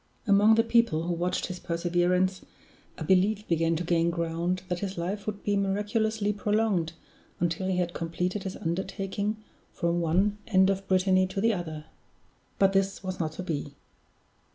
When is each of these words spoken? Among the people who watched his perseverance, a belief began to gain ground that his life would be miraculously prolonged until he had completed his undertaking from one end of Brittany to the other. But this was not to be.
Among 0.25 0.55
the 0.55 0.63
people 0.63 1.03
who 1.03 1.13
watched 1.13 1.45
his 1.45 1.59
perseverance, 1.59 2.41
a 2.97 3.03
belief 3.03 3.47
began 3.47 3.75
to 3.75 3.83
gain 3.83 4.09
ground 4.09 4.63
that 4.67 4.79
his 4.79 4.97
life 4.97 5.27
would 5.27 5.43
be 5.43 5.55
miraculously 5.55 6.33
prolonged 6.33 6.93
until 7.39 7.67
he 7.67 7.77
had 7.77 7.93
completed 7.93 8.41
his 8.41 8.55
undertaking 8.55 9.37
from 9.71 10.01
one 10.01 10.39
end 10.47 10.71
of 10.71 10.87
Brittany 10.87 11.27
to 11.27 11.39
the 11.39 11.53
other. 11.53 11.85
But 12.57 12.73
this 12.73 13.03
was 13.03 13.19
not 13.19 13.33
to 13.33 13.43
be. 13.43 13.75